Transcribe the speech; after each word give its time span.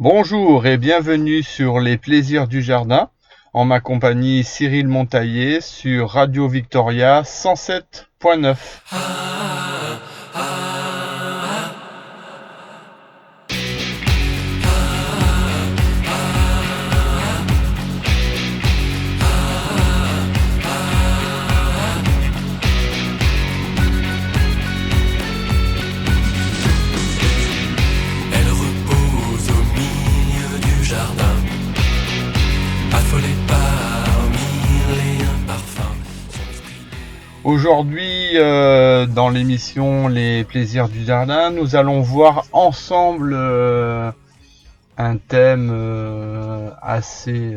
Bonjour 0.00 0.66
et 0.66 0.76
bienvenue 0.76 1.44
sur 1.44 1.78
les 1.78 1.96
plaisirs 1.96 2.48
du 2.48 2.62
jardin 2.62 3.10
en 3.52 3.64
ma 3.64 3.78
compagnie 3.78 4.42
Cyril 4.42 4.88
Montaillé 4.88 5.60
sur 5.60 6.10
Radio 6.10 6.48
Victoria 6.48 7.22
107.9. 7.22 8.56
Elle 8.90 9.83
Aujourd'hui, 37.44 38.30
euh, 38.36 39.04
dans 39.04 39.28
l'émission 39.28 40.08
Les 40.08 40.44
plaisirs 40.44 40.88
du 40.88 41.04
jardin, 41.04 41.50
nous 41.50 41.76
allons 41.76 42.00
voir 42.00 42.46
ensemble 42.52 43.34
euh, 43.34 44.10
un 44.96 45.18
thème 45.18 45.70
euh, 45.70 46.70
assez 46.80 47.54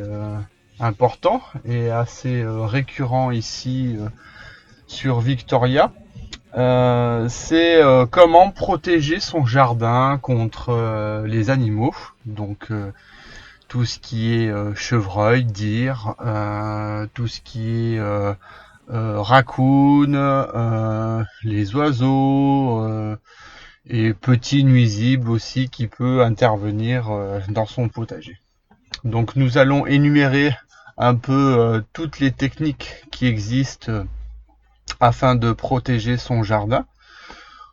important 0.82 1.42
et 1.64 1.90
assez 1.90 2.44
récurrent 2.46 3.32
ici 3.32 3.96
sur 4.88 5.22
Victoria. 5.22 5.94
C'est 7.30 7.82
comment 8.12 8.52
protéger 8.52 9.22
son 9.22 9.46
jardin 9.46 10.20
contre 10.22 11.24
les 11.26 11.50
animaux, 11.50 11.96
donc 12.26 12.72
tout 13.68 13.86
ce 13.86 14.00
qui 14.00 14.34
est 14.34 14.76
chevreuil, 14.76 15.46
euh, 16.26 17.06
tout 17.14 17.28
ce 17.28 17.42
qui 17.42 17.96
est 17.96 18.00
raccoon, 18.90 20.14
euh, 20.14 21.24
les 21.44 21.76
oiseaux 21.76 22.82
euh, 22.84 23.16
et 23.86 24.14
petits 24.14 24.64
nuisibles 24.64 25.30
aussi 25.30 25.70
qui 25.70 25.88
peut 25.88 26.24
intervenir 26.24 27.10
euh, 27.10 27.40
dans 27.50 27.66
son 27.66 27.90
potager. 27.90 28.38
Donc 29.04 29.36
nous 29.36 29.58
allons 29.58 29.86
énumérer 29.86 30.56
un 30.98 31.16
peu 31.16 31.56
euh, 31.58 31.82
toutes 31.94 32.20
les 32.20 32.32
techniques 32.32 33.06
qui 33.12 33.28
existent 33.28 33.92
euh, 33.92 34.04
afin 35.00 35.36
de 35.36 35.52
protéger 35.52 36.18
son 36.18 36.44
jardin 36.44 36.86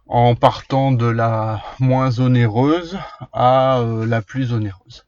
en 0.07 0.35
partant 0.35 0.93
de 0.93 1.07
la 1.07 1.63
moins 1.81 2.19
onéreuse 2.21 2.99
à 3.33 3.79
euh, 3.79 4.05
la 4.05 4.21
plus 4.21 4.53
onéreuse. 4.53 5.07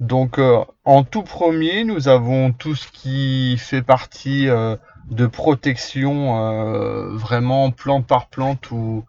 Donc 0.00 0.38
euh, 0.38 0.64
en 0.84 1.04
tout 1.04 1.22
premier, 1.22 1.84
nous 1.84 2.08
avons 2.08 2.52
tout 2.52 2.74
ce 2.74 2.88
qui 2.88 3.58
fait 3.58 3.82
partie 3.82 4.48
euh, 4.48 4.76
de 5.08 5.26
protection 5.26 6.38
euh, 6.38 7.16
vraiment 7.16 7.70
plante 7.70 8.06
par 8.06 8.26
plante 8.28 8.70
ou 8.70 9.04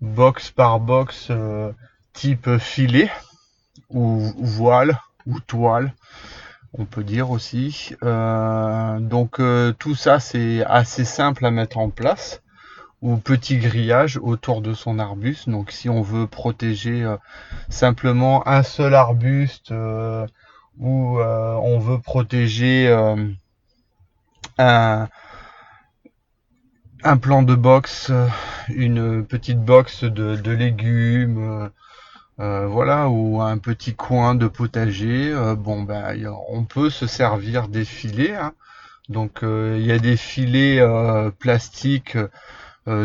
box 0.00 0.50
par 0.50 0.80
box 0.80 1.28
euh, 1.30 1.72
type 2.12 2.58
filet 2.58 3.10
ou 3.90 4.32
voile 4.38 4.98
ou 5.26 5.40
toile 5.40 5.92
on 6.78 6.84
peut 6.84 7.02
dire 7.02 7.32
aussi. 7.32 7.96
Euh, 8.04 9.00
donc 9.00 9.40
tout 9.78 9.94
ça 9.96 10.20
c'est 10.20 10.64
assez 10.64 11.04
simple 11.04 11.44
à 11.44 11.50
mettre 11.50 11.78
en 11.78 11.90
place 11.90 12.42
ou 13.02 13.16
petit 13.16 13.58
grillage 13.58 14.18
autour 14.22 14.60
de 14.60 14.72
son 14.72 15.00
arbuste. 15.00 15.48
Donc 15.48 15.72
si 15.72 15.88
on 15.88 16.02
veut 16.02 16.28
protéger 16.28 17.12
simplement 17.68 18.46
un 18.46 18.62
seul 18.62 18.94
arbuste 18.94 19.72
ou 20.78 21.18
on 21.18 21.78
veut 21.80 21.98
protéger 21.98 22.88
un, 24.58 25.08
un 27.02 27.16
plan 27.16 27.42
de 27.42 27.54
box, 27.54 28.08
euh, 28.10 28.26
une 28.68 29.24
petite 29.24 29.60
box 29.60 30.04
de, 30.04 30.50
légumes, 30.50 31.38
euh, 31.38 31.68
euh, 32.40 32.66
voilà, 32.66 33.08
ou 33.08 33.40
un 33.40 33.58
petit 33.58 33.94
coin 33.94 34.34
de 34.34 34.46
potager, 34.46 35.34
bon 35.58 35.82
ben 35.82 36.16
on 36.48 36.64
peut 36.64 36.90
se 36.90 37.06
servir 37.06 37.68
des 37.68 37.84
filets. 37.84 38.34
hein. 38.34 38.52
Donc 39.08 39.40
il 39.42 39.84
y 39.84 39.92
a 39.92 39.98
des 39.98 40.16
filets 40.16 40.80
plastiques 41.38 42.16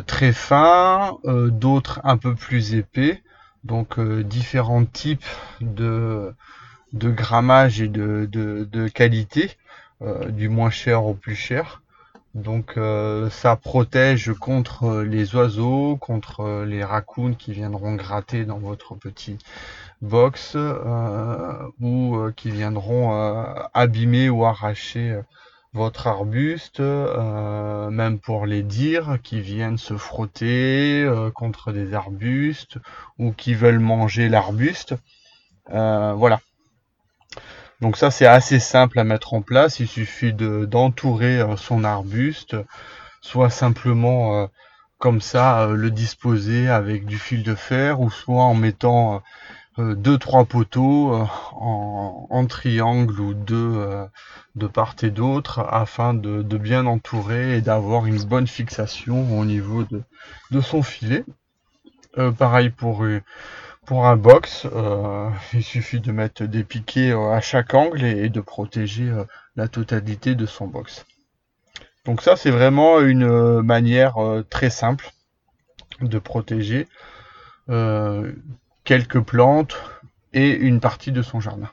très 0.06 0.32
fins, 0.34 1.18
d'autres 1.26 2.00
un 2.04 2.18
peu 2.18 2.36
plus 2.36 2.76
épais. 2.76 3.24
Donc 3.64 4.00
différents 4.00 4.86
types 4.86 5.26
de, 5.62 6.34
de 6.94 7.10
grammage 7.10 7.82
et 7.82 7.88
de, 7.88 8.30
de, 8.32 8.88
qualité, 8.88 9.58
du 10.30 10.48
moins 10.48 10.70
cher 10.70 11.06
au 11.06 11.14
plus 11.14 11.36
cher. 11.36 11.82
Donc 12.36 12.74
euh, 12.76 13.30
ça 13.30 13.56
protège 13.56 14.34
contre 14.34 14.84
euh, 14.84 15.06
les 15.06 15.36
oiseaux, 15.36 15.96
contre 15.96 16.42
euh, 16.42 16.66
les 16.66 16.84
raccoons 16.84 17.34
qui 17.34 17.54
viendront 17.54 17.96
gratter 17.96 18.44
dans 18.44 18.58
votre 18.58 18.94
petit 18.94 19.38
box 20.02 20.58
ou 21.82 22.18
qui 22.36 22.52
viendront 22.52 23.12
abîmer 23.74 24.30
ou 24.30 24.46
arracher 24.46 25.20
votre 25.74 26.08
arbuste, 26.08 26.80
même 26.80 28.20
pour 28.20 28.46
les 28.46 28.62
dires 28.62 29.18
qui 29.24 29.40
viennent 29.40 29.78
se 29.78 29.96
frotter 29.96 31.10
contre 31.34 31.72
des 31.72 31.94
arbustes 31.94 32.78
ou 33.18 33.32
qui 33.32 33.56
veulent 33.56 33.80
manger 33.80 34.30
l'arbuste. 34.30 34.96
Voilà. 35.70 36.40
Donc 37.82 37.98
ça 37.98 38.10
c'est 38.12 38.26
assez 38.26 38.60
simple 38.60 39.00
à 39.00 39.04
mettre 39.04 39.34
en 39.34 39.42
place, 39.42 39.80
il 39.80 39.88
suffit 39.88 40.34
de 40.34 40.66
d'entourer 40.66 41.40
euh, 41.40 41.58
son 41.58 41.84
arbuste, 41.84 42.56
soit 43.22 43.50
simplement 43.50 44.44
euh, 44.44 44.48
comme 44.98 45.20
ça 45.20 45.64
euh, 45.64 45.76
le 45.76 45.92
disposer 45.92 46.70
avec 46.70 47.06
du 47.06 47.18
fil 47.18 47.44
de 47.44 47.56
fer, 47.56 48.00
ou 48.00 48.10
soit 48.10 48.44
en 48.44 48.54
mettant 48.56 49.22
euh, 49.80 49.96
deux 49.96 50.18
trois 50.18 50.46
poteaux 50.46 51.14
en, 51.14 52.28
en 52.30 52.46
triangle 52.46 53.20
ou 53.20 53.34
deux 53.34 54.08
de 54.56 54.68
part 54.68 54.96
et 55.02 55.10
d'autre 55.12 55.60
afin 55.70 56.14
de, 56.14 56.58
bien 56.58 56.86
entourer 56.86 57.58
et 57.58 57.62
d'avoir 57.62 58.06
une 58.06 58.24
bonne 58.24 58.48
fixation 58.48 59.38
au 59.38 59.44
niveau 59.44 59.84
de, 59.84 60.02
de 60.52 60.62
son 60.62 60.82
filet. 60.82 61.26
Pareil 62.38 62.70
pour 62.70 63.04
pour 63.86 64.08
un 64.08 64.16
box, 64.16 64.68
euh, 64.74 65.30
il 65.54 65.64
suffit 65.64 66.00
de 66.00 66.12
mettre 66.12 66.44
des 66.44 66.64
piquets 66.64 67.12
euh, 67.12 67.32
à 67.32 67.42
chaque 67.42 67.74
angle 67.74 68.04
et, 68.04 68.30
de 68.30 68.42
protéger 68.42 69.10
euh, 69.10 69.24
la 69.56 69.68
totalité 69.68 70.36
de 70.36 70.46
son 70.46 70.68
box. 70.68 71.06
Donc 72.06 72.22
ça, 72.22 72.36
c'est 72.36 72.52
vraiment 72.52 73.00
une 73.00 73.62
manière 73.62 74.18
très 74.52 74.70
simple 74.70 75.10
de 76.02 76.20
protéger 76.20 76.88
quelques 78.84 79.22
plantes 79.22 79.76
et 80.32 80.52
une 80.52 80.80
partie 80.80 81.12
de 81.12 81.24
son 81.24 81.40
jardin. 81.40 81.68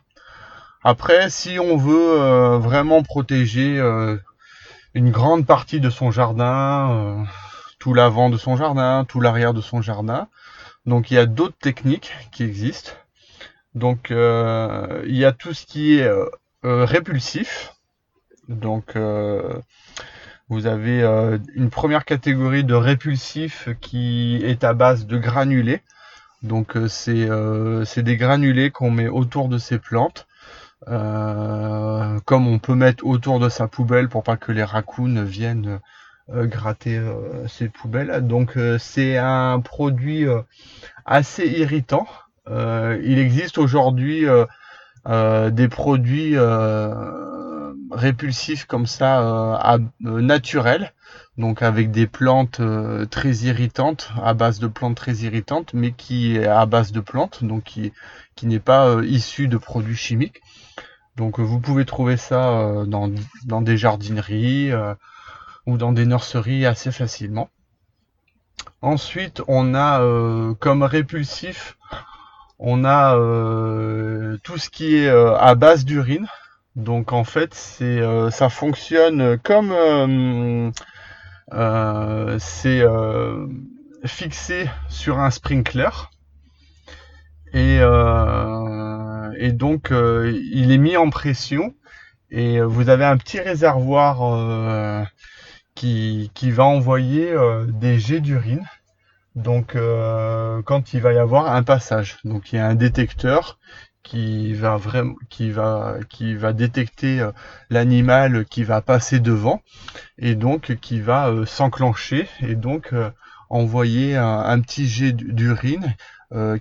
Après, 0.85 1.29
si 1.29 1.59
on 1.59 1.77
veut 1.77 2.57
vraiment 2.57 3.03
protéger 3.03 3.79
une 4.95 5.11
grande 5.11 5.45
partie 5.45 5.81
de 5.81 5.91
son 5.91 6.11
jardin, 6.11 7.27
tout 7.79 7.93
l'avant 7.93 8.31
de 8.31 8.39
son 8.39 8.57
jardin, 8.57 9.05
tout 9.07 9.21
l'arrière 9.21 9.53
de 9.53 9.61
son 9.61 9.83
jardin, 9.83 10.29
donc 10.87 11.11
il 11.11 11.15
y 11.15 11.19
a 11.19 11.27
d'autres 11.27 11.59
techniques 11.59 12.13
qui 12.33 12.45
existent. 12.45 12.93
Donc 13.75 14.11
euh, 14.11 15.03
il 15.07 15.17
y 15.17 15.25
a 15.25 15.33
tout 15.33 15.55
ce 15.55 15.65
qui 15.65 15.99
est 15.99 16.07
euh, 16.07 16.27
euh, 16.65 16.85
répulsif. 16.85 17.75
Donc 18.49 18.97
vous 20.49 20.67
avez 20.67 21.03
une 21.55 21.71
première 21.71 22.05
catégorie 22.05 22.65
de 22.65 22.75
répulsif 22.75 23.69
qui 23.81 24.41
est 24.43 24.65
à 24.65 24.75
base 24.75 25.07
de 25.07 25.17
granulés. 25.17 25.81
Donc 26.43 26.77
c'est 26.89 28.03
des 28.03 28.17
granulés 28.17 28.71
qu'on 28.71 28.91
met 28.91 29.09
autour 29.09 29.49
de 29.49 29.59
ces 29.59 29.79
plantes. 29.79 30.27
Comme 30.85 32.49
on 32.49 32.59
peut 32.59 32.75
mettre 32.75 33.07
autour 33.07 33.39
de 33.39 33.49
sa 33.49 33.69
poubelle 33.69 34.09
pour 34.09 34.25
pas 34.25 34.37
que 34.37 34.53
les 34.53 34.65
raccoons 34.65 35.23
viennent 35.23 35.81
gratter 36.47 36.99
euh, 36.99 37.47
ces 37.49 37.69
poubelles. 37.69 38.27
Donc 38.27 38.57
euh, 38.57 38.79
c'est 38.79 39.17
un 39.19 39.61
produit 39.61 40.27
euh, 40.27 40.43
assez 41.05 41.47
irritant. 41.47 42.07
Euh, 42.49 43.01
il 43.05 43.19
existe 43.19 43.59
aujourd'hui 43.59 44.27
euh, 44.27 44.47
euh, 45.09 45.51
des 45.51 45.69
produits 45.69 46.37
euh, 46.37 47.73
répulsifs 47.91 48.65
comme 48.67 48.87
ça, 48.87 49.21
euh, 49.21 49.55
à- 49.55 49.79
euh, 50.07 50.21
naturels, 50.21 50.93
donc 51.39 51.63
avec 51.63 51.91
des 51.91 52.07
plantes 52.07 52.61
euh, 52.61 53.05
très 53.07 53.33
irritantes, 53.33 54.11
à 54.23 54.35
base 54.35 54.59
de 54.59 54.67
plantes 54.67 54.97
très 54.97 55.15
irritantes, 55.15 55.75
mais 55.75 55.93
qui 55.93 56.37
est 56.37 56.47
à 56.47 56.67
base 56.67 56.93
de 56.93 57.01
plantes, 57.01 57.45
donc 57.45 57.65
qui, 57.65 57.93
qui 58.35 58.47
n'est 58.47 58.61
pas 58.61 58.89
euh, 58.89 59.05
issu 59.05 59.49
de 59.49 59.57
produits 59.57 59.97
chimiques. 59.97 60.41
Donc 61.17 61.39
euh, 61.39 61.43
vous 61.43 61.61
pouvez 61.61 61.85
trouver 61.85 62.17
ça 62.17 62.61
euh, 62.61 62.87
dans, 62.87 63.11
dans 63.45 63.61
des 63.61 63.77
jardineries 63.77 64.73
euh, 64.73 64.95
ou 65.67 65.77
dans 65.77 65.93
des 65.93 66.07
nurseries 66.07 66.67
assez 66.67 66.93
facilement. 66.93 67.49
Ensuite, 68.81 69.43
on 69.49 69.75
a 69.75 70.01
euh, 70.01 70.55
comme 70.55 70.83
répulsif, 70.83 71.79
on 72.59 72.85
a 72.85 73.17
euh, 73.17 74.37
tout 74.43 74.59
ce 74.59 74.71
qui 74.71 74.97
est 74.97 75.09
euh, 75.09 75.37
à 75.37 75.55
base 75.55 75.85
d'urine. 75.85 76.27
Donc 76.75 77.13
en 77.13 77.25
fait, 77.25 77.55
c'est 77.55 78.01
euh, 78.01 78.31
ça 78.31 78.49
fonctionne 78.49 79.39
comme 79.39 79.73
euh, 79.73 80.71
euh, 81.53 82.39
c'est 82.41 82.83
fixé 84.05 84.69
sur 84.89 85.19
un 85.21 85.31
sprinkler 85.31 85.91
et, 87.53 87.77
et 87.77 89.53
donc 89.53 89.91
il 89.93 90.73
est 90.73 90.79
mis 90.79 90.97
en 90.97 91.11
pression 91.11 91.75
et 92.31 92.61
vous 92.61 92.89
avez 92.89 93.05
un 93.05 93.17
petit 93.17 93.39
réservoir 93.39 95.07
qui, 95.75 96.51
va 96.51 96.65
envoyer 96.65 97.33
euh, 97.33 97.67
des 97.67 97.99
jets 97.99 98.21
d'urine. 98.21 98.65
Donc 99.35 99.75
euh, 99.77 100.61
quand 100.63 100.93
il 100.93 101.01
va 101.01 101.13
y 101.13 101.19
avoir 101.19 101.55
un 101.55 101.63
passage, 101.63 102.19
donc 102.25 102.53
il 102.53 102.57
y 102.57 102.59
a 102.59 102.67
un 102.67 102.75
détecteur 102.75 103.59
qui 104.03 104.53
va 104.55 104.77
vraiment 104.77 105.15
détecter 106.53 107.21
euh, 107.21 107.33
l'animal 107.71 108.45
qui 108.45 108.65
va 108.65 108.83
passer 108.83 109.21
devant 109.21 109.63
et 110.19 110.35
donc 110.35 110.77
qui 110.81 111.01
va 111.01 111.33
s'enclencher 111.47 112.29
et 112.41 112.57
donc 112.57 112.93
envoyer 113.49 114.17
un, 114.17 114.61
petit 114.61 114.89
jet 114.89 115.13
d'urine 115.13 115.95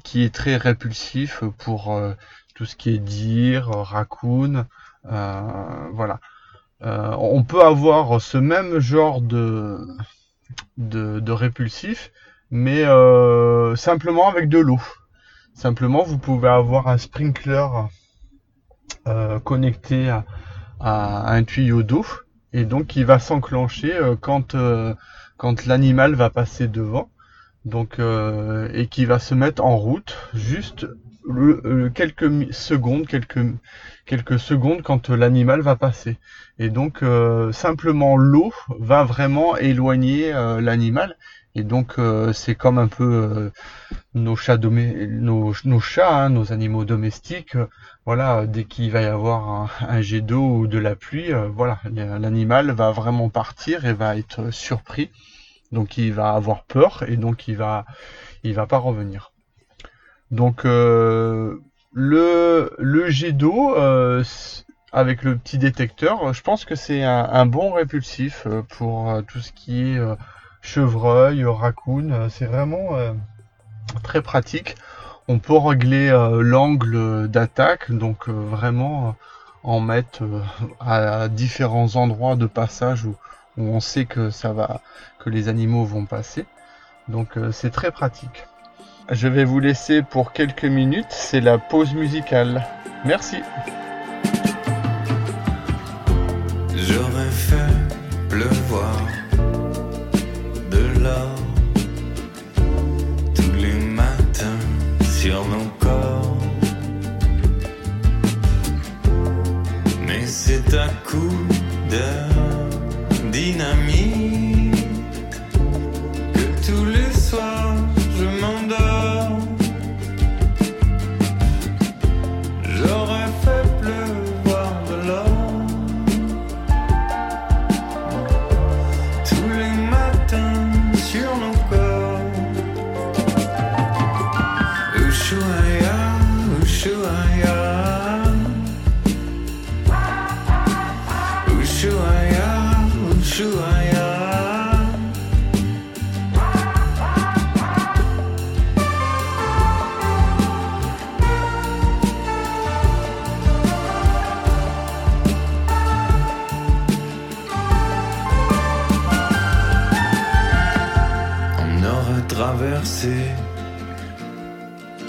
qui 0.04 0.24
est 0.24 0.34
très 0.34 0.58
répulsif 0.58 1.44
pour 1.58 1.98
tout 2.56 2.66
ce 2.66 2.76
qui 2.76 2.94
est 2.94 3.00
dire, 3.00 3.70
raccoon, 3.70 4.66
voilà. 5.04 6.20
Euh, 6.84 7.16
on 7.20 7.44
peut 7.44 7.64
avoir 7.64 8.20
ce 8.22 8.38
même 8.38 8.80
genre 8.80 9.22
de 9.22 9.80
de, 10.78 11.32
répulsif, 11.32 12.12
mais 12.50 12.84
euh, 12.84 13.76
simplement 13.76 14.30
avec 14.30 14.50
de 14.50 14.58
l'eau. 14.60 14.80
Simplement, 15.54 16.04
vous 16.04 16.18
pouvez 16.18 16.50
avoir 16.50 16.88
un 16.88 16.98
sprinkler 16.98 17.68
euh, 19.08 19.40
connecté 19.40 20.10
à, 20.10 20.26
à 20.80 21.34
un 21.34 21.44
tuyau 21.44 21.84
d'eau 21.84 22.06
et 22.54 22.66
donc 22.66 22.96
il 22.96 23.06
va 23.06 23.20
s'enclencher 23.20 23.94
quand 24.22 24.56
quand 25.38 25.66
l'animal 25.66 26.16
va 26.16 26.30
passer 26.30 26.68
devant. 26.68 27.10
Donc 27.66 28.00
euh, 28.00 28.70
et 28.74 28.88
qui 28.88 29.06
va 29.06 29.20
se 29.20 29.36
mettre 29.36 29.64
en 29.64 29.78
route 29.78 30.18
juste 30.34 30.88
le- 31.28 31.90
quelques 31.94 32.54
secondes, 32.54 33.06
quelques 33.08 33.46
quelques 34.06 34.40
secondes 34.40 34.82
quand 34.82 35.10
l'animal 35.10 35.62
va 35.62 35.76
passer. 35.76 36.18
Et 36.60 36.70
donc 36.70 37.04
euh, 37.04 37.52
simplement 37.52 38.18
l'eau 38.18 38.52
va 38.80 39.04
vraiment 39.04 39.58
éloigner 39.58 40.34
euh, 40.34 40.60
l'animal. 40.62 41.16
Et 41.54 41.64
donc 41.64 42.00
euh, 42.00 42.34
c'est 42.34 42.56
comme 42.56 42.78
un 42.80 42.88
peu 42.88 43.04
euh, 43.04 43.50
nos 44.14 44.36
chats 44.36 44.58
nos, 44.58 45.54
nos 45.66 45.80
chats, 45.80 46.24
hein, 46.26 46.30
nos 46.30 46.52
animaux 46.54 46.86
domestiques. 46.86 47.56
euh, 47.56 47.68
voilà, 48.06 48.40
euh, 48.40 48.46
dès 48.48 48.64
qu'il 48.66 48.92
va 48.92 49.02
y 49.02 49.06
avoir 49.06 49.50
un, 49.50 49.70
un 49.88 50.02
jet 50.02 50.22
d'eau 50.22 50.58
ou 50.60 50.68
de 50.68 50.78
la 50.78 50.96
pluie, 50.96 51.34
euh, 51.34 51.48
voilà, 51.50 51.80
l'animal 51.94 52.72
va 52.72 52.92
vraiment 52.92 53.30
partir 53.30 53.86
et 53.86 53.94
va 53.94 54.18
être 54.18 54.52
surpris. 54.52 55.10
Donc 55.72 55.98
il 55.98 56.14
va 56.14 56.34
avoir 56.34 56.64
peur 56.64 57.04
et 57.08 57.18
donc 57.18 57.48
il 57.48 57.58
va 57.58 57.86
il 58.44 58.54
va 58.54 58.68
pas 58.68 58.78
revenir. 58.78 59.32
Donc 60.32 60.66
euh, 60.66 61.60
le 61.94 62.74
le 62.80 63.10
jet 63.10 63.34
d'eau 63.34 63.76
euh, 63.76 64.24
avec 64.94 65.24
le 65.24 65.38
petit 65.38 65.58
détecteur, 65.58 66.30
euh, 66.30 66.34
je 66.34 66.42
pense 66.42 66.66
que 66.66 66.76
c'est 66.76 67.04
un, 67.04 67.46
bon 67.46 67.74
répulsif 67.74 68.48
pour 68.70 69.22
tout 69.28 69.40
ce 69.40 69.52
qui 69.52 69.84
est 69.84 70.00
chevreuil, 70.62 71.46
raccoon. 71.46 72.30
C'est 72.30 72.46
vraiment 72.46 72.90
très 74.04 74.22
pratique. 74.22 74.76
On 75.28 75.40
peut 75.40 75.58
régler 75.58 76.10
l'angle 76.42 77.28
d'attaque, 77.30 77.92
donc 77.92 78.28
vraiment 78.28 79.16
en 79.64 79.80
mettre 79.80 80.24
à 80.80 81.28
différents 81.30 81.96
endroits 81.96 82.36
de 82.36 82.48
passage 82.48 83.06
où, 83.06 83.16
on 83.70 83.80
sait 83.80 84.06
que 84.06 84.30
ça 84.30 84.54
va, 84.54 84.82
que 85.20 85.30
les 85.30 85.48
animaux 85.48 85.86
vont 85.86 86.06
passer. 86.06 86.46
Donc 87.08 87.38
euh, 87.38 87.52
c'est 87.52 87.72
très 87.72 87.92
pratique. 87.92 88.46
Je 89.10 89.28
vais 89.28 89.44
vous 89.44 89.60
laisser 89.60 90.04
pour 90.04 90.32
quelques 90.32 90.66
minutes, 90.66 91.10
c'est 91.10 91.42
la 91.42 91.58
pause 91.58 91.94
musicale. 91.94 92.66
Merci. 93.04 93.38
J'aurais 96.76 97.30
fait 97.30 97.74
pleuvoir 98.30 99.02
de 100.70 101.00
l'or 101.02 101.36
tous 103.36 103.54
les 103.60 103.74
matins 103.74 104.60
sur 105.04 105.46
nos 105.48 105.68
corps. 105.80 106.38
Mais 110.06 110.26
c'est 110.26 110.74
à 110.74 110.88
coup 111.06 111.48
de 111.90 112.31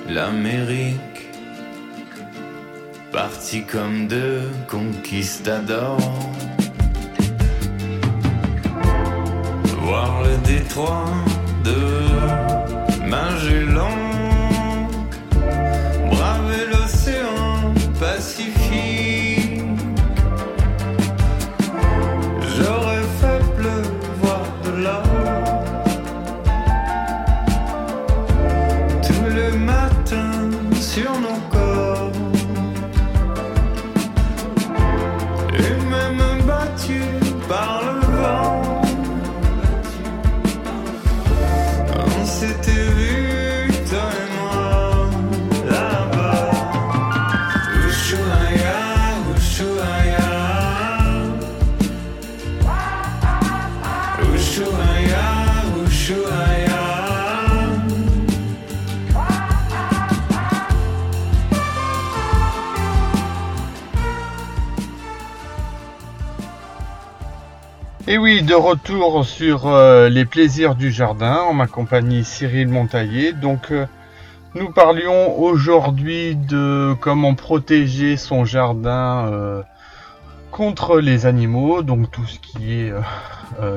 l'Amérique, 0.08 1.28
parti 3.12 3.64
comme 3.64 4.06
deux 4.08 4.42
conquistadors. 4.68 5.98
Détroit 10.74 11.04
de 11.64 11.80
Magellan, 13.06 13.98
braver 16.10 16.64
l'océan 16.72 17.74
Pacifique. 18.00 19.60
J'aurais 22.56 23.06
fait 23.20 23.42
pleuvoir 23.54 24.44
de 24.64 24.70
l'or. 24.82 25.02
tous 29.06 29.28
les 29.36 29.58
matins 29.58 30.48
sur 30.80 31.12
nos 31.20 31.40
corps 31.50 32.12
et 35.52 35.74
même 35.90 36.46
battu 36.46 37.02
par 37.46 37.82
le 37.84 38.01
Et 68.12 68.18
oui, 68.18 68.42
de 68.42 68.52
retour 68.52 69.24
sur 69.24 69.68
euh, 69.68 70.10
les 70.10 70.26
plaisirs 70.26 70.74
du 70.74 70.92
jardin 70.92 71.36
en 71.48 71.54
ma 71.54 71.66
compagnie 71.66 72.24
Cyril 72.24 72.68
Montaillé. 72.68 73.32
Donc 73.32 73.70
euh, 73.70 73.86
nous 74.54 74.70
parlions 74.70 75.40
aujourd'hui 75.40 76.36
de 76.36 76.94
comment 77.00 77.34
protéger 77.34 78.18
son 78.18 78.44
jardin 78.44 79.30
euh, 79.32 79.62
contre 80.50 81.00
les 81.00 81.24
animaux, 81.24 81.82
donc 81.82 82.10
tout 82.10 82.26
ce 82.26 82.38
qui 82.38 82.74
est 82.74 82.92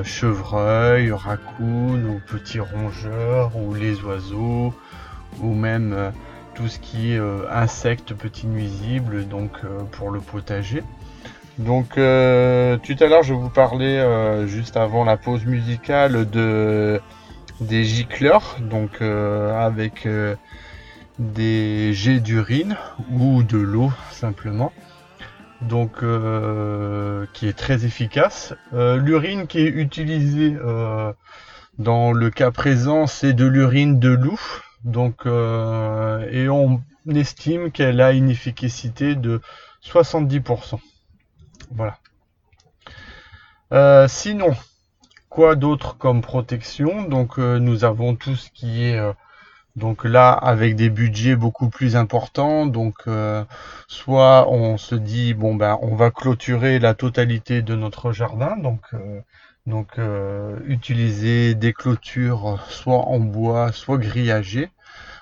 chevreuil, 0.04 1.13
raccoon 1.13 2.04
ou 2.04 2.20
petits 2.30 2.60
rongeurs 2.60 3.56
ou 3.56 3.74
les 3.74 4.01
oiseaux 4.01 4.74
ou 5.39 5.54
même 5.54 6.12
tout 6.56 6.68
ce 6.68 6.77
qui 6.80 7.13
est 7.13 7.22
insectes, 7.50 8.13
petits 8.13 8.48
nuisibles, 8.48 9.30
donc 9.30 9.51
pour 9.94 10.12
le 10.12 10.20
potager. 10.20 10.84
Donc 11.58 11.92
tout 11.94 12.00
à 12.00 13.08
l'heure 13.08 13.24
je 13.24 13.34
vous 13.34 13.50
parlais 13.50 14.48
juste 14.48 14.78
avant 14.78 15.06
la 15.06 15.18
pause 15.18 15.46
musicale 15.46 16.30
de 16.30 17.02
des 17.62 17.86
gicleurs, 17.86 18.58
donc 18.60 19.02
avec 19.02 20.08
des 21.18 21.94
jets 21.94 22.20
d'urine 22.20 22.76
ou 23.12 23.44
de 23.44 23.58
l'eau 23.58 23.92
simplement 24.12 24.74
donc 25.62 26.04
euh, 26.04 27.26
qui 27.34 27.48
est 27.48 27.58
très 27.58 27.86
efficace. 27.86 28.54
Euh, 28.74 28.98
l'urine 28.98 29.48
qui 29.48 29.60
est 29.60 29.70
utilisée 29.70 30.56
euh, 30.64 31.12
dans 31.80 32.12
le 32.12 32.30
cas 32.30 32.52
présent, 32.52 33.08
c'est 33.08 33.34
de 33.34 33.46
l'urine 33.46 34.00
de 34.00 34.10
loup. 34.10 34.40
Donc, 34.84 35.26
et 35.26 36.48
on 36.48 36.82
estime 37.12 37.72
qu'elle 37.72 38.02
a 38.02 38.12
une 38.12 38.30
efficacité 38.30 39.16
de 39.16 39.42
70%. 39.84 40.80
Voilà. 41.72 41.98
sinon, 44.08 44.56
quoi 45.30 45.56
d'autre 45.56 45.98
comme 45.98 46.22
protection? 46.22 47.04
Donc, 47.04 47.38
nous 47.38 47.84
avons 47.84 48.16
tout 48.16 48.36
ce 48.36 48.50
qui 48.52 48.84
est 48.84 49.00
donc 49.76 50.06
là, 50.06 50.32
avec 50.32 50.76
des 50.76 50.90
budgets 50.90 51.36
beaucoup 51.36 51.70
plus 51.70 51.96
importants, 51.98 52.66
donc 52.66 52.96
euh, 53.08 53.44
soit 53.88 54.50
on 54.50 54.78
se 54.78 54.96
dit 54.96 55.34
bon 55.34 55.56
ben 55.56 55.78
on 55.82 55.96
va 55.96 56.12
clôturer 56.12 56.80
la 56.80 56.94
totalité 56.94 57.62
de 57.62 57.76
notre 57.76 58.14
jardin, 58.14 58.56
donc 58.58 58.82
euh, 58.94 59.20
donc 59.68 60.00
euh, 60.00 60.60
utiliser 60.66 61.56
des 61.56 61.74
clôtures 61.74 62.60
soit 62.70 63.08
en 63.08 63.20
bois, 63.20 63.72
soit 63.74 63.98
grillagées. 63.98 64.70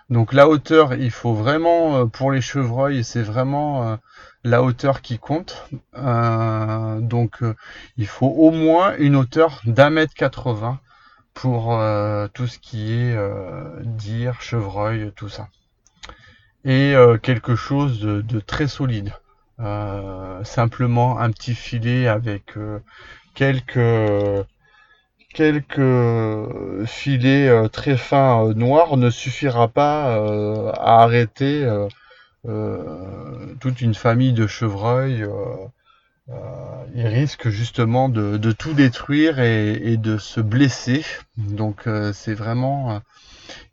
Donc 0.10 0.34
la 0.34 0.48
hauteur, 0.48 0.94
il 0.94 1.12
faut 1.12 1.34
vraiment 1.34 2.08
pour 2.08 2.32
les 2.32 2.42
chevreuils, 2.42 3.04
c'est 3.04 3.24
vraiment 3.24 3.98
la 4.44 4.64
hauteur 4.64 5.02
qui 5.02 5.20
compte. 5.20 5.70
donc 5.94 7.40
il 7.98 8.08
faut 8.08 8.28
au 8.28 8.52
moins 8.52 8.96
une 8.98 9.16
hauteur 9.16 9.62
d'un 9.66 9.90
mètre 9.90 10.14
80 10.14 10.80
pour 11.34 11.80
euh, 11.80 12.28
tout 12.34 12.48
ce 12.48 12.60
qui 12.60 12.94
est 12.94 13.16
euh, 13.16 13.80
dire, 13.82 14.42
chevreuil, 14.42 15.12
tout 15.16 15.30
ça. 15.30 15.50
Et 16.64 16.96
euh, 16.96 17.18
quelque 17.18 17.56
chose 17.56 18.00
de, 18.02 18.40
très 18.40 18.68
solide. 18.68 19.14
simplement 20.44 21.20
un 21.20 21.32
petit 21.32 21.56
filet 21.56 22.08
avec 22.08 22.58
quelques 23.34 24.46
quelques 25.34 26.86
filets 26.86 27.70
très 27.70 27.98
fins 27.98 28.54
noirs 28.56 28.98
ne 28.98 29.10
suffira 29.10 29.68
pas 29.68 30.16
à 30.74 31.04
arrêter 31.04 31.66
toute 32.44 33.82
une 33.82 33.94
famille 33.94 34.34
de 34.34 34.48
chevreuils 34.48 35.26
euh, 36.30 36.86
il 36.96 37.06
risque 37.06 37.50
justement 37.50 38.08
de, 38.08 38.52
tout 38.54 38.74
détruire 38.74 39.40
et, 39.40 39.98
de 39.98 40.18
se 40.18 40.40
blesser. 40.40 41.04
Donc 41.38 41.88
euh, 41.88 42.14
c'est 42.14 42.34
vraiment, 42.34 42.92
euh, 42.92 43.00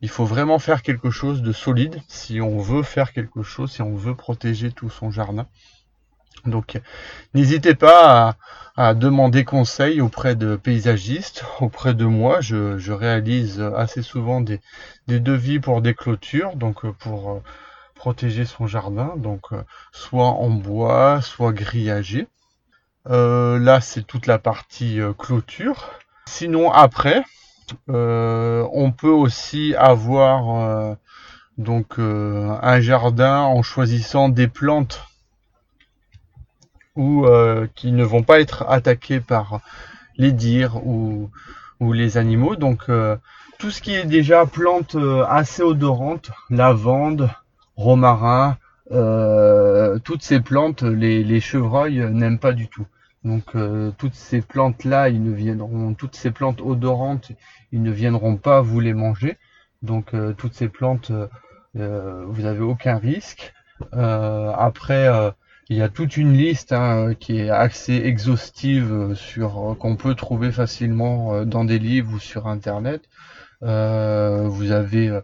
il 0.00 0.08
faut 0.08 0.24
vraiment 0.24 0.58
faire 0.58 0.82
quelque 0.82 1.10
chose 1.10 1.42
de 1.42 1.52
solide 1.52 2.00
si 2.08 2.40
on 2.40 2.58
veut 2.58 2.82
faire 2.82 3.12
quelque 3.12 3.42
chose, 3.42 3.72
si 3.72 3.82
on 3.82 3.94
veut 3.94 4.16
protéger 4.16 4.72
tout 4.72 4.90
son 4.90 5.10
jardin. 5.10 5.46
Donc 6.44 6.80
n'hésitez 7.34 7.74
pas 7.74 8.36
à, 8.76 8.94
demander 8.94 9.44
conseil 9.44 10.00
auprès 10.00 10.34
de 10.34 10.56
paysagistes, 10.56 11.44
auprès 11.60 11.94
de 11.94 12.04
moi. 12.04 12.40
Je, 12.40 12.92
réalise 12.92 13.60
assez 13.60 14.02
souvent 14.02 14.40
des, 14.40 14.60
des, 15.06 15.20
devis 15.20 15.60
pour 15.60 15.82
des 15.82 15.94
clôtures, 15.94 16.56
donc 16.56 16.90
pour 16.98 17.42
protéger 18.00 18.46
son 18.46 18.66
jardin, 18.66 19.12
donc 19.18 19.50
soit 19.92 20.30
en 20.30 20.48
bois, 20.48 21.20
soit 21.20 21.52
grillagé. 21.52 22.28
Euh, 23.10 23.58
là, 23.58 23.82
c'est 23.82 24.06
toute 24.06 24.26
la 24.26 24.38
partie 24.38 25.02
euh, 25.02 25.12
clôture. 25.12 25.90
Sinon, 26.24 26.72
après, 26.72 27.22
euh, 27.90 28.66
on 28.72 28.90
peut 28.90 29.10
aussi 29.24 29.74
avoir 29.74 30.96
donc 31.58 31.98
un 31.98 32.80
jardin 32.80 33.40
en 33.40 33.62
choisissant 33.62 34.30
des 34.30 34.48
plantes 34.48 35.04
ou 36.96 37.26
qui 37.74 37.92
ne 37.92 38.04
vont 38.04 38.22
pas 38.22 38.40
être 38.40 38.64
attaquées 38.66 39.20
par 39.20 39.60
les 40.16 40.32
dires 40.32 40.76
ou, 40.86 41.30
ou 41.80 41.92
les 41.92 42.16
animaux. 42.16 42.56
Donc 42.56 42.86
tout 43.58 43.70
ce 43.70 43.82
qui 43.82 43.92
est 43.92 44.06
déjà 44.06 44.46
plantes 44.46 44.96
assez 45.28 45.62
odorantes, 45.62 46.30
lavande, 46.48 47.28
romarin, 47.80 48.58
euh, 48.92 49.98
toutes 50.00 50.22
ces 50.22 50.40
plantes, 50.40 50.82
les, 50.82 51.40
chevreuils 51.40 52.00
n'aiment 52.12 52.38
pas 52.38 52.52
du 52.52 52.68
tout. 52.68 52.86
Donc 53.24 53.54
euh, 53.54 53.90
toutes 53.98 54.14
ces 54.14 54.42
plantes 54.42 54.84
là, 54.84 55.08
ils 55.08 55.22
ne 55.22 55.32
viendront, 55.32 55.94
toutes 55.94 56.16
ces 56.16 56.30
plantes 56.30 56.60
odorantes, 56.60 57.32
ils 57.72 57.82
ne 57.82 57.90
viendront 57.90 58.36
pas 58.36 58.60
vous 58.60 58.80
les 58.80 58.94
manger. 58.94 59.38
Donc 59.82 60.14
euh, 60.14 60.34
toutes 60.34 60.54
ces 60.54 60.68
plantes, 60.68 61.10
vous 61.74 62.42
n'avez 62.42 62.62
aucun 62.62 62.98
risque. 62.98 63.54
après, 63.92 65.08
il 65.68 65.76
y 65.76 65.82
a 65.82 65.88
toute 65.88 66.16
une 66.16 66.32
liste 66.32 66.72
hein, 66.72 67.14
qui 67.18 67.38
est 67.38 67.50
assez 67.50 67.94
exhaustive 67.94 69.14
sur 69.14 69.76
qu'on 69.78 69.94
peut 69.96 70.16
trouver 70.16 70.50
facilement 70.50 71.44
dans 71.44 71.64
des 71.64 71.78
livres 71.78 72.14
ou 72.14 72.18
sur 72.18 72.48
internet. 72.48 73.02
vous 73.62 74.72
avez 74.72 75.20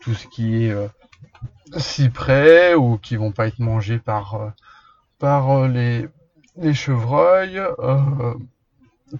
tout 0.00 0.14
ce 0.14 0.28
qui 0.28 0.66
est 0.66 0.74
cyprès 1.76 2.74
ou 2.74 2.98
qui 2.98 3.16
vont 3.16 3.32
pas 3.32 3.46
être 3.46 3.58
mangés 3.58 3.98
par, 3.98 4.34
euh, 4.34 4.50
euh, 5.22 6.08
les, 6.56 6.74
chevreuils. 6.74 7.60
Euh, 7.78 8.34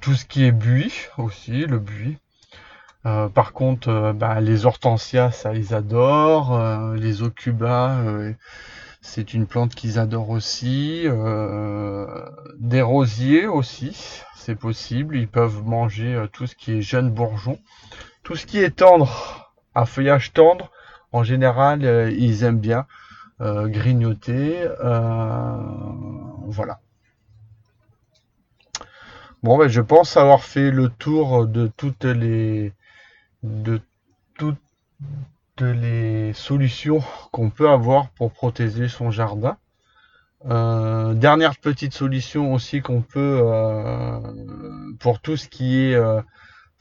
tout 0.00 0.14
ce 0.14 0.24
qui 0.24 0.44
est 0.44 0.52
buis 0.52 1.06
aussi, 1.16 1.64
le 1.64 1.78
buis. 1.78 2.18
par 3.04 3.52
contre, 3.54 4.12
bah, 4.14 4.40
les 4.40 4.66
hortensias, 4.66 5.30
ça 5.30 5.54
ils 5.54 5.72
adorent. 5.72 6.92
les 6.94 7.22
ocubas, 7.22 7.96
c'est 9.00 9.32
une 9.32 9.46
plante 9.46 9.74
qu'ils 9.74 9.98
adorent 9.98 10.28
aussi. 10.28 11.06
des 12.58 12.82
rosiers 12.82 13.46
aussi, 13.46 14.22
c'est 14.36 14.56
possible. 14.56 15.16
Ils 15.16 15.28
peuvent 15.28 15.64
manger 15.64 16.22
tout 16.34 16.46
ce 16.46 16.54
qui 16.54 16.72
est 16.72 16.82
jeune 16.82 17.10
bourgeon. 17.10 17.58
Tout 18.24 18.36
ce 18.36 18.44
qui 18.44 18.58
est 18.58 18.76
tendre, 18.76 19.54
à 19.74 19.86
feuillage 19.86 20.34
tendre, 20.34 20.70
en 21.12 21.22
général, 21.22 21.84
euh, 21.84 22.10
ils 22.10 22.44
aiment 22.44 22.60
bien 22.60 22.86
euh, 23.40 23.68
grignoter. 23.68 24.66
Euh, 24.84 25.56
voilà. 26.46 26.80
Bon, 29.42 29.56
ben, 29.56 29.68
je 29.68 29.80
pense 29.80 30.16
avoir 30.16 30.42
fait 30.42 30.70
le 30.70 30.88
tour 30.88 31.46
de 31.46 31.70
toutes 31.76 32.04
les 32.04 32.72
de 33.44 33.80
toutes 34.36 34.58
les 35.60 36.32
solutions 36.32 37.02
qu'on 37.30 37.50
peut 37.50 37.70
avoir 37.70 38.08
pour 38.10 38.32
protéger 38.32 38.88
son 38.88 39.12
jardin. 39.12 39.56
dernière 40.44 41.56
petite 41.56 41.94
solution 41.94 42.52
aussi 42.52 42.82
qu'on 42.82 43.02
peut 43.02 43.40
pour 44.98 45.20
tout 45.20 45.36
ce 45.36 45.48
qui 45.48 45.76
est 45.76 45.96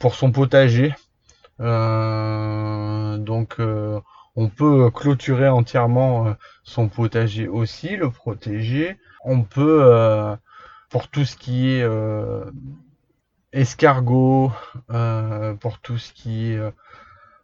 pour 0.00 0.16
son 0.16 0.32
potager. 0.32 0.92
donc 1.60 3.60
on 4.38 4.48
peut 4.48 4.88
clôturer 4.92 5.48
entièrement 5.48 6.28
euh, 6.28 6.32
son 6.62 6.86
potager 6.86 7.48
aussi, 7.48 7.96
le 7.96 8.08
protéger. 8.08 8.96
On 9.24 9.42
peut, 9.42 9.80
euh, 9.82 10.36
pour 10.90 11.08
tout 11.08 11.24
ce 11.24 11.36
qui 11.36 11.70
est 11.70 11.82
euh, 11.82 12.44
escargot, 13.52 14.52
pour 15.58 15.80
tout 15.80 15.98
ce 15.98 16.12
qui 16.12 16.52
est 16.52 16.60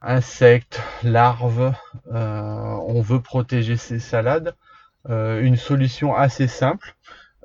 insectes, 0.03 0.81
larves, 1.03 1.75
on 2.13 3.01
veut 3.01 3.21
protéger 3.21 3.77
ses 3.77 3.99
salades. 3.99 4.55
une 5.09 5.57
solution 5.57 6.15
assez 6.15 6.47
simple, 6.47 6.95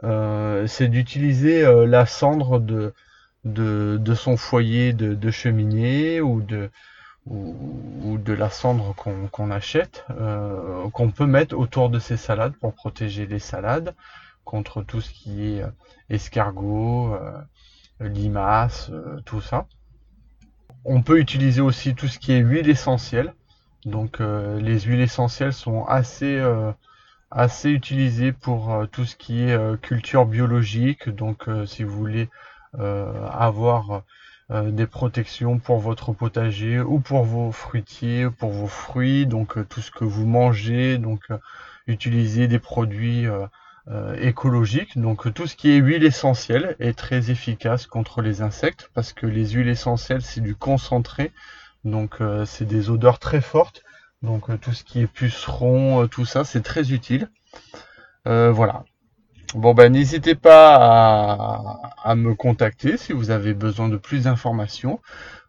c'est 0.03 0.89
d'utiliser 0.89 1.63
la 1.87 2.05
cendre 2.05 2.59
de, 2.59 4.13
son 4.13 4.37
foyer 4.37 4.93
de 4.93 5.31
cheminée 5.31 6.19
ou 6.21 6.41
de, 6.41 6.69
ou, 7.29 8.17
de 8.17 8.33
la 8.33 8.49
cendre 8.49 8.93
qu'on 8.95 9.51
achète, 9.51 10.05
euh, 10.19 10.89
qu'on 10.89 11.11
peut 11.11 11.25
mettre 11.25 11.55
autour 11.55 11.89
de 11.89 11.99
ces 11.99 12.17
salades 12.17 12.53
pour 12.59 12.73
protéger 12.73 13.25
les 13.25 13.39
salades 13.39 13.93
contre 14.45 14.81
tout 14.81 14.99
ce 14.99 15.11
qui 15.11 15.53
est 15.53 15.61
euh, 15.61 15.67
escargot, 16.09 17.13
euh, 17.13 17.41
limaces, 18.01 18.91
tout 19.25 19.41
ça. 19.41 19.65
On 20.85 21.01
peut 21.01 21.19
utiliser 21.19 21.61
aussi 21.61 21.93
tout 21.93 22.07
ce 22.07 22.17
qui 22.17 22.31
est 22.31 22.39
huile 22.39 22.69
essentielle. 22.69 23.33
Donc 23.85 24.19
les 24.19 24.79
huiles 24.79 25.01
essentielles 25.01 25.53
sont 25.53 25.85
assez 25.85 26.41
assez 27.31 27.69
utilisées 27.69 28.31
pour 28.31 28.85
tout 28.91 29.05
ce 29.05 29.17
qui 29.17 29.43
est 29.43 29.81
culture 29.81 30.25
biologique. 30.25 31.09
Donc 31.09 31.49
si 31.65 31.83
vous 31.83 31.95
voulez 31.95 32.29
avoir 32.77 34.03
euh, 34.51 34.71
des 34.71 34.87
protections 34.87 35.59
pour 35.59 35.77
votre 35.77 36.11
potager 36.11 36.79
ou 36.79 36.99
pour 36.99 37.23
vos 37.23 37.51
fruitiers, 37.51 38.31
pour 38.31 38.49
vos 38.49 38.65
fruits, 38.65 39.27
donc 39.27 39.57
euh, 39.57 39.63
tout 39.63 39.79
ce 39.79 39.91
que 39.91 40.05
vous 40.05 40.25
mangez, 40.25 40.97
donc 40.97 41.21
euh, 41.29 41.37
utiliser 41.85 42.47
des 42.47 42.59
produits 42.59 43.25
écologiques, 44.21 44.99
donc 44.99 45.33
tout 45.33 45.47
ce 45.47 45.55
qui 45.55 45.71
est 45.71 45.77
huile 45.77 46.03
essentielle 46.03 46.75
est 46.79 46.95
très 46.95 47.31
efficace 47.31 47.87
contre 47.87 48.21
les 48.21 48.43
insectes 48.43 48.91
parce 48.93 49.13
que 49.13 49.25
les 49.25 49.49
huiles 49.49 49.67
essentielles 49.67 50.21
c'est 50.21 50.41
du 50.41 50.53
concentré, 50.53 51.31
donc 51.85 52.19
c'est 52.45 52.67
des 52.67 52.91
odeurs 52.91 53.17
très 53.17 53.41
fortes, 53.41 53.81
donc 54.21 54.47
tout 54.61 54.73
ce 54.73 54.83
qui 54.83 55.01
est 55.01 55.07
puceron, 55.07 56.07
tout 56.07 56.25
ça 56.25 56.43
c'est 56.43 56.61
très 56.61 56.91
utile. 56.91 57.29
voilà, 58.25 58.83
Bon 59.55 59.73
ben 59.73 59.91
n'hésitez 59.91 60.35
pas 60.35 61.81
à, 62.03 62.13
me 62.15 62.35
contacter 62.35 62.97
si 62.97 63.13
vous 63.13 63.31
avez 63.31 63.55
besoin 63.55 63.89
de 63.89 63.97
plus 63.97 64.25
d'informations. 64.25 64.99